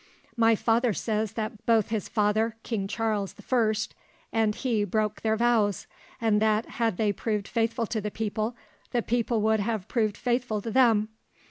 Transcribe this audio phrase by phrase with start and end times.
[0.35, 3.93] "My father says that both his father, King Charles the First,
[4.33, 5.85] and he broke their vows;
[6.19, 8.55] and that, had they proved faithful to the people,
[8.93, 11.09] the people would have proved faithful to them.